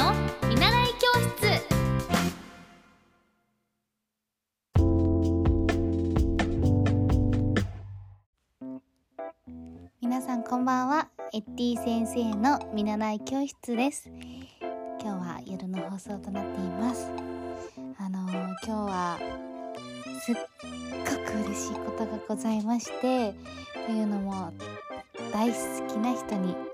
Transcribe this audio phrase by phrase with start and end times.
[0.00, 0.14] の
[0.48, 1.60] 見習い教室。
[10.00, 11.08] 皆さんこんばんは。
[11.34, 14.10] エッティ先生の見習い教室です。
[15.02, 17.10] 今日は夜の放送となっています。
[17.98, 19.18] あのー今日は
[20.22, 23.34] すっごく嬉しいことがございまして
[23.86, 24.52] というのも
[25.30, 25.54] 大好
[25.88, 26.69] きな人に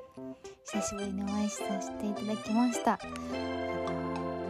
[0.69, 2.95] 久しぶりにお会いさせていただきました。
[2.95, 3.97] あのー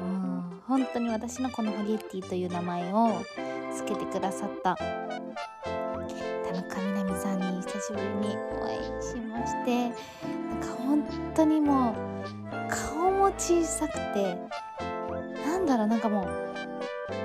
[0.00, 3.22] もう本当に私のこのホリエッティという名前を
[3.70, 11.04] つけてくださった田中みな実さんに久しぶりにお会いしましてなんか本
[11.34, 11.94] 当にもう
[12.70, 14.38] 顔も小さくて
[15.44, 16.26] なんだろうなんかも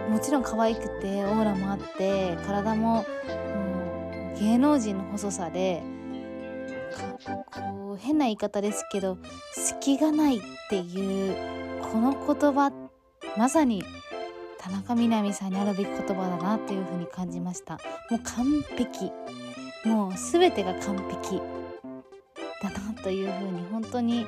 [0.10, 3.06] うもちろん可愛くてオーラもあって体もも
[4.36, 5.82] う芸能人の細さで
[7.26, 9.18] こう変な言い方ですけど
[9.54, 11.36] 隙がないっていう
[11.82, 12.72] この言葉
[13.38, 13.84] まさに
[14.60, 17.80] 田中みな実さんにあるべき言葉だなっていう風に感じました。
[18.10, 19.12] もう完璧。
[19.84, 21.42] もう全てが完璧
[22.62, 24.28] だなという風に本当に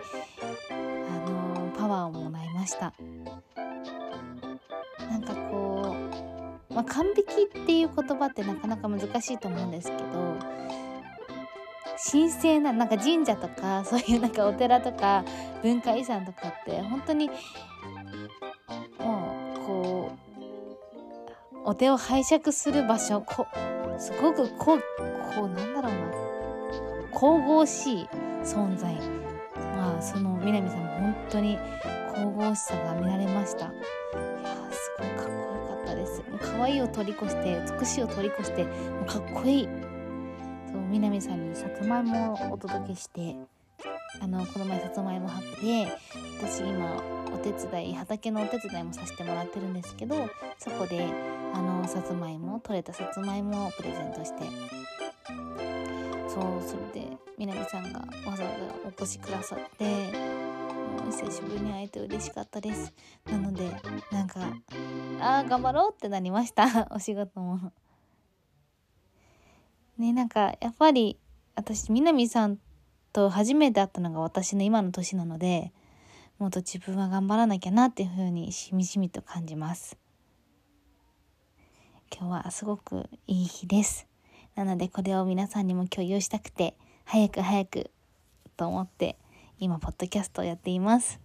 [0.71, 2.93] あのパワーをもらいました。
[5.07, 5.95] なんかこ
[6.71, 10.03] う、まあ、完璧っていう言葉ってなかなか難しいと思うんですけど
[12.11, 15.23] 神聖ななんか神社とか そういうなんかお寺とか
[15.61, 17.33] 文化遺産とかって本当にも
[19.55, 23.47] うこうお手を拝借する場所こ
[23.97, 24.79] すごくこう
[25.35, 26.23] こうなんだろうな。
[27.13, 28.09] 神々しい
[28.43, 28.93] 存在。
[29.77, 31.57] まあその南さんも本当に
[32.13, 33.65] 神々しさが見られました。
[33.65, 33.73] いや
[34.71, 36.21] すごいかっこよかったです。
[36.41, 38.65] 可愛いを通り越して美しいを通り越して
[39.07, 39.92] かっこいい。
[40.73, 43.35] そう南さんにさつまいもをお届けして
[44.19, 45.87] あのこの前さつまいもハップで
[46.41, 46.97] 私今
[47.31, 50.15] お手伝い畑のお手伝いもさせてもらってるんですけど
[50.57, 51.07] そこで
[51.53, 54.43] あのさつまいも取れたさつまいもをプレゼントして。
[56.27, 62.91] そうそれで南さんがわざわざお越しくださってもう久しぶりに会えて嬉しかったです。
[63.29, 63.69] なので
[64.11, 64.39] なんか
[65.19, 66.87] あー頑張ろうってなりました。
[66.89, 67.71] お仕事も。
[69.97, 71.17] ねなんかやっぱり
[71.55, 72.57] 私南さん
[73.11, 75.71] と初めて会ったのが私の今の年なので
[76.39, 79.97] もっと自分は頑張らなきゃなっていう風にしみじみと感じます。
[82.11, 84.07] 今日はすごくいい日です。
[84.55, 87.91] なのでこれを皆さんにも共有したくて早く早く
[88.57, 89.17] と思って
[89.57, 91.19] 今ポッドキャストをやっています。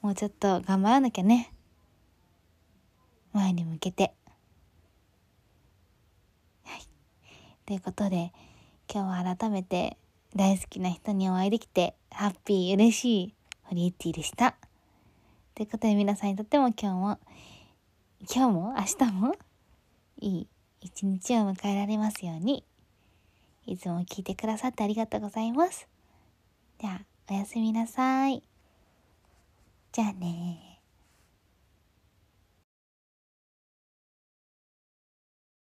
[0.00, 1.52] もうちょっと頑張らなきゃね。
[3.32, 4.12] 前に向けて
[6.64, 6.82] はい
[7.66, 8.32] ということで
[8.92, 9.96] 今日は改めて
[10.34, 13.34] 大好きな人にお会いできてハッピー嬉しい
[13.64, 14.54] ホリエッティでした
[15.54, 17.18] ということで皆さんにとっても今日も
[18.34, 19.34] 今日も明日も
[20.20, 20.46] いい
[20.80, 22.64] 一日を迎えられますように
[23.66, 25.86] いつも聞いてくださってありがとうございます。
[26.80, 28.42] では、おやすみなさい。
[29.92, 30.71] じゃあね